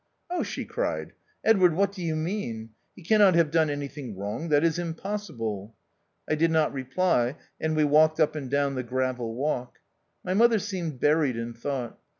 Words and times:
"Oh 0.31 0.39
I" 0.39 0.43
she 0.51 0.65
cried, 0.65 1.13
"Edward, 1.43 1.75
what 1.75 1.91
do 1.91 2.01
you 2.01 2.15
mean? 2.15 2.71
He 2.95 3.03
cannot 3.03 3.35
have 3.35 3.51
done 3.51 3.69
anything 3.69 4.17
wrong; 4.17 4.49
that 4.49 4.63
is 4.63 4.79
impossible." 4.79 5.75
I 6.27 6.33
did 6.33 6.49
not 6.49 6.73
reply, 6.73 7.35
and 7.59 7.75
we 7.75 7.83
walked 7.83 8.19
up 8.19 8.35
and 8.35 8.49
down 8.49 8.73
the 8.73 8.81
gravel 8.81 9.35
walk. 9.35 9.77
My 10.23 10.33
mother 10.33 10.57
seemed 10.57 10.99
buried 10.99 11.37
in 11.37 11.53
thought. 11.53 11.99